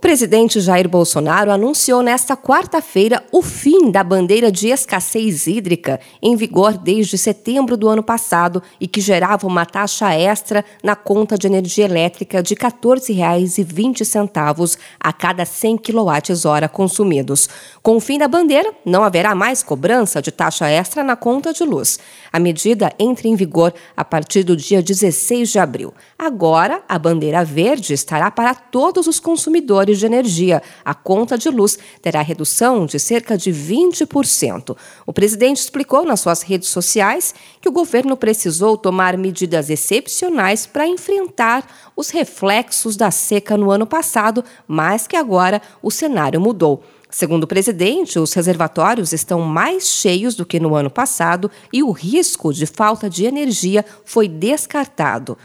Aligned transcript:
O 0.00 0.08
presidente 0.10 0.58
Jair 0.60 0.88
Bolsonaro 0.88 1.52
anunciou 1.52 2.02
nesta 2.02 2.34
quarta-feira 2.34 3.22
o 3.30 3.42
fim 3.42 3.90
da 3.90 4.02
bandeira 4.02 4.50
de 4.50 4.68
escassez 4.68 5.46
hídrica, 5.46 6.00
em 6.22 6.34
vigor 6.36 6.78
desde 6.78 7.18
setembro 7.18 7.76
do 7.76 7.86
ano 7.86 8.02
passado 8.02 8.62
e 8.80 8.88
que 8.88 8.98
gerava 8.98 9.46
uma 9.46 9.66
taxa 9.66 10.14
extra 10.14 10.64
na 10.82 10.96
conta 10.96 11.36
de 11.36 11.46
energia 11.46 11.84
elétrica 11.84 12.42
de 12.42 12.54
R$ 12.54 12.60
14,20 12.60 14.78
a 14.98 15.12
cada 15.12 15.44
100 15.44 15.76
kWh 15.76 16.68
consumidos. 16.72 17.46
Com 17.82 17.96
o 17.96 18.00
fim 18.00 18.16
da 18.16 18.26
bandeira, 18.26 18.72
não 18.86 19.04
haverá 19.04 19.34
mais 19.34 19.62
cobrança 19.62 20.22
de 20.22 20.32
taxa 20.32 20.66
extra 20.66 21.04
na 21.04 21.14
conta 21.14 21.52
de 21.52 21.62
luz. 21.62 21.98
A 22.32 22.40
medida 22.40 22.90
entra 22.98 23.28
em 23.28 23.36
vigor 23.36 23.74
a 23.94 24.02
partir 24.02 24.44
do 24.44 24.56
dia 24.56 24.82
16 24.82 25.50
de 25.50 25.58
abril. 25.58 25.92
Agora, 26.18 26.82
a 26.88 26.98
bandeira 26.98 27.44
verde 27.44 27.92
estará 27.92 28.30
para 28.30 28.54
todos 28.54 29.06
os 29.06 29.20
consumidores 29.20 29.89
de 29.98 30.06
energia. 30.06 30.62
A 30.84 30.94
conta 30.94 31.36
de 31.36 31.48
luz 31.48 31.78
terá 32.00 32.22
redução 32.22 32.86
de 32.86 32.98
cerca 32.98 33.36
de 33.36 33.50
20%. 33.50 34.76
O 35.06 35.12
presidente 35.12 35.58
explicou 35.58 36.04
nas 36.04 36.20
suas 36.20 36.42
redes 36.42 36.68
sociais 36.68 37.34
que 37.60 37.68
o 37.68 37.72
governo 37.72 38.16
precisou 38.16 38.76
tomar 38.76 39.16
medidas 39.16 39.70
excepcionais 39.70 40.66
para 40.66 40.86
enfrentar 40.86 41.66
os 41.96 42.10
reflexos 42.10 42.96
da 42.96 43.10
seca 43.10 43.56
no 43.56 43.70
ano 43.70 43.86
passado, 43.86 44.44
mas 44.66 45.06
que 45.06 45.16
agora 45.16 45.60
o 45.82 45.90
cenário 45.90 46.40
mudou. 46.40 46.82
Segundo 47.10 47.42
o 47.42 47.48
presidente, 47.48 48.20
os 48.20 48.32
reservatórios 48.32 49.12
estão 49.12 49.40
mais 49.40 49.88
cheios 49.88 50.36
do 50.36 50.46
que 50.46 50.60
no 50.60 50.76
ano 50.76 50.88
passado 50.88 51.50
e 51.72 51.82
o 51.82 51.90
risco 51.90 52.52
de 52.52 52.66
falta 52.66 53.10
de 53.10 53.24
energia 53.24 53.84
foi 54.04 54.28
descartado. 54.28 55.36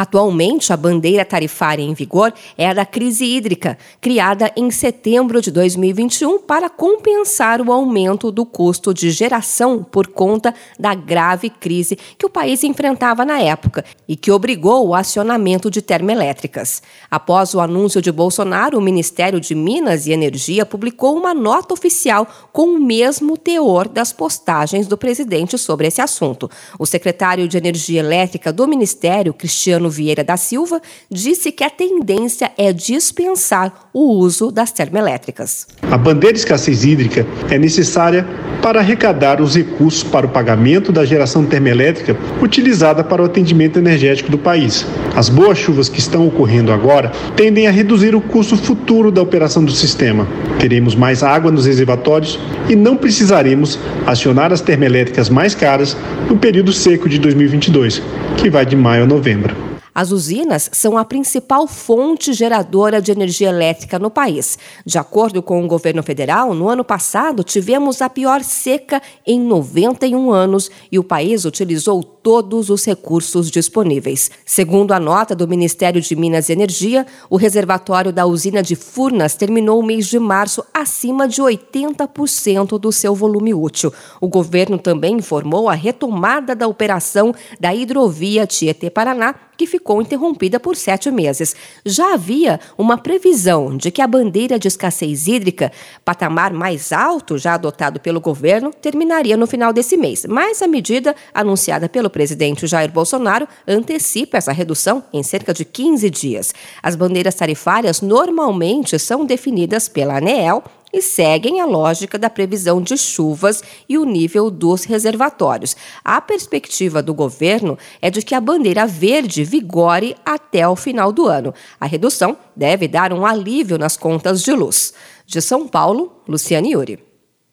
Atualmente, 0.00 0.72
a 0.72 0.78
bandeira 0.78 1.26
tarifária 1.26 1.82
em 1.82 1.92
vigor 1.92 2.32
é 2.56 2.70
a 2.70 2.72
da 2.72 2.86
crise 2.86 3.22
hídrica, 3.22 3.76
criada 4.00 4.50
em 4.56 4.70
setembro 4.70 5.42
de 5.42 5.50
2021 5.50 6.38
para 6.38 6.70
compensar 6.70 7.60
o 7.60 7.70
aumento 7.70 8.32
do 8.32 8.46
custo 8.46 8.94
de 8.94 9.10
geração 9.10 9.82
por 9.84 10.06
conta 10.06 10.54
da 10.78 10.94
grave 10.94 11.50
crise 11.50 11.98
que 12.16 12.24
o 12.24 12.30
país 12.30 12.64
enfrentava 12.64 13.26
na 13.26 13.42
época 13.42 13.84
e 14.08 14.16
que 14.16 14.32
obrigou 14.32 14.88
o 14.88 14.94
acionamento 14.94 15.70
de 15.70 15.82
termoelétricas. 15.82 16.82
Após 17.10 17.52
o 17.52 17.60
anúncio 17.60 18.00
de 18.00 18.10
Bolsonaro, 18.10 18.78
o 18.78 18.80
Ministério 18.80 19.38
de 19.38 19.54
Minas 19.54 20.06
e 20.06 20.12
Energia 20.12 20.64
publicou 20.64 21.14
uma 21.14 21.34
nota 21.34 21.74
oficial 21.74 22.26
com 22.54 22.68
o 22.68 22.80
mesmo 22.80 23.36
teor 23.36 23.86
das 23.86 24.14
postagens 24.14 24.86
do 24.86 24.96
presidente 24.96 25.58
sobre 25.58 25.88
esse 25.88 26.00
assunto. 26.00 26.50
O 26.78 26.86
secretário 26.86 27.46
de 27.46 27.58
Energia 27.58 28.00
Elétrica 28.00 28.50
do 28.50 28.66
Ministério, 28.66 29.34
Cristiano 29.34 29.89
Vieira 29.90 30.24
da 30.24 30.36
Silva, 30.36 30.80
disse 31.10 31.52
que 31.52 31.64
a 31.64 31.70
tendência 31.70 32.50
é 32.56 32.72
dispensar 32.72 33.90
o 33.92 34.12
uso 34.14 34.50
das 34.50 34.72
termoelétricas. 34.72 35.66
A 35.90 35.98
bandeira 35.98 36.32
de 36.32 36.40
escassez 36.40 36.84
hídrica 36.84 37.26
é 37.50 37.58
necessária 37.58 38.26
para 38.62 38.80
arrecadar 38.80 39.40
os 39.40 39.56
recursos 39.56 40.02
para 40.02 40.26
o 40.26 40.28
pagamento 40.28 40.92
da 40.92 41.04
geração 41.04 41.44
termoelétrica 41.44 42.16
utilizada 42.42 43.02
para 43.02 43.22
o 43.22 43.24
atendimento 43.24 43.78
energético 43.78 44.30
do 44.30 44.38
país. 44.38 44.86
As 45.16 45.28
boas 45.28 45.58
chuvas 45.58 45.88
que 45.88 45.98
estão 45.98 46.26
ocorrendo 46.26 46.72
agora 46.72 47.10
tendem 47.34 47.66
a 47.66 47.70
reduzir 47.70 48.14
o 48.14 48.20
custo 48.20 48.56
futuro 48.56 49.10
da 49.10 49.22
operação 49.22 49.64
do 49.64 49.72
sistema. 49.72 50.26
Teremos 50.58 50.94
mais 50.94 51.22
água 51.22 51.50
nos 51.50 51.66
reservatórios 51.66 52.38
e 52.68 52.76
não 52.76 52.96
precisaremos 52.96 53.78
acionar 54.06 54.52
as 54.52 54.60
termoelétricas 54.60 55.28
mais 55.28 55.54
caras 55.54 55.96
no 56.28 56.36
período 56.36 56.72
seco 56.72 57.08
de 57.08 57.18
2022, 57.18 58.02
que 58.36 58.50
vai 58.50 58.66
de 58.66 58.76
maio 58.76 59.04
a 59.04 59.06
novembro. 59.06 59.70
As 60.00 60.12
usinas 60.12 60.70
são 60.72 60.96
a 60.96 61.04
principal 61.04 61.66
fonte 61.66 62.32
geradora 62.32 63.02
de 63.02 63.12
energia 63.12 63.50
elétrica 63.50 63.98
no 63.98 64.10
país. 64.10 64.56
De 64.82 64.96
acordo 64.96 65.42
com 65.42 65.62
o 65.62 65.68
governo 65.68 66.02
federal, 66.02 66.54
no 66.54 66.70
ano 66.70 66.82
passado 66.82 67.44
tivemos 67.44 68.00
a 68.00 68.08
pior 68.08 68.42
seca 68.42 69.02
em 69.26 69.38
91 69.38 70.30
anos 70.30 70.70
e 70.90 70.98
o 70.98 71.04
país 71.04 71.44
utilizou 71.44 72.02
todos 72.02 72.70
os 72.70 72.82
recursos 72.86 73.50
disponíveis. 73.50 74.30
Segundo 74.46 74.92
a 74.92 74.98
nota 75.00 75.34
do 75.34 75.46
Ministério 75.46 76.00
de 76.00 76.16
Minas 76.16 76.48
e 76.48 76.52
Energia, 76.52 77.06
o 77.28 77.36
reservatório 77.36 78.10
da 78.10 78.24
usina 78.24 78.62
de 78.62 78.76
Furnas 78.76 79.34
terminou 79.34 79.78
o 79.78 79.84
mês 79.84 80.06
de 80.06 80.18
março 80.18 80.64
acima 80.72 81.28
de 81.28 81.42
80% 81.42 82.78
do 82.78 82.90
seu 82.90 83.14
volume 83.14 83.52
útil. 83.52 83.92
O 84.18 84.28
governo 84.28 84.78
também 84.78 85.16
informou 85.16 85.68
a 85.68 85.74
retomada 85.74 86.56
da 86.56 86.66
operação 86.66 87.34
da 87.60 87.74
hidrovia 87.74 88.46
Tietê-Paraná 88.46 89.34
que 89.60 89.66
ficou 89.66 90.00
interrompida 90.00 90.58
por 90.58 90.74
sete 90.74 91.10
meses. 91.10 91.54
Já 91.84 92.14
havia 92.14 92.58
uma 92.78 92.96
previsão 92.96 93.76
de 93.76 93.90
que 93.90 94.00
a 94.00 94.06
bandeira 94.06 94.58
de 94.58 94.68
escassez 94.68 95.26
hídrica, 95.28 95.70
patamar 96.02 96.50
mais 96.50 96.92
alto 96.92 97.36
já 97.36 97.52
adotado 97.52 98.00
pelo 98.00 98.22
governo, 98.22 98.72
terminaria 98.72 99.36
no 99.36 99.46
final 99.46 99.70
desse 99.70 99.98
mês. 99.98 100.24
Mas 100.24 100.62
a 100.62 100.66
medida 100.66 101.14
anunciada 101.34 101.90
pelo 101.90 102.08
presidente 102.08 102.66
Jair 102.66 102.90
Bolsonaro 102.90 103.46
antecipa 103.68 104.38
essa 104.38 104.50
redução 104.50 105.04
em 105.12 105.22
cerca 105.22 105.52
de 105.52 105.66
15 105.66 106.08
dias. 106.08 106.54
As 106.82 106.96
bandeiras 106.96 107.34
tarifárias 107.34 108.00
normalmente 108.00 108.98
são 108.98 109.26
definidas 109.26 109.90
pela 109.90 110.16
ANEEL 110.16 110.64
e 110.92 111.02
seguem 111.02 111.60
a 111.60 111.66
lógica 111.66 112.18
da 112.18 112.30
previsão 112.30 112.80
de 112.80 112.96
chuvas 112.96 113.62
e 113.88 113.98
o 113.98 114.04
nível 114.04 114.50
dos 114.50 114.84
reservatórios. 114.84 115.76
A 116.04 116.20
perspectiva 116.20 117.02
do 117.02 117.14
governo 117.14 117.78
é 118.00 118.10
de 118.10 118.22
que 118.22 118.34
a 118.34 118.40
bandeira 118.40 118.86
verde 118.86 119.44
vigore 119.44 120.16
até 120.24 120.68
o 120.68 120.76
final 120.76 121.12
do 121.12 121.26
ano. 121.26 121.54
A 121.80 121.86
redução 121.86 122.36
deve 122.54 122.88
dar 122.88 123.12
um 123.12 123.24
alívio 123.24 123.78
nas 123.78 123.96
contas 123.96 124.42
de 124.42 124.52
luz. 124.52 124.92
De 125.26 125.40
São 125.40 125.68
Paulo, 125.68 126.22
Luciane 126.26 126.72
Yuri. 126.72 127.09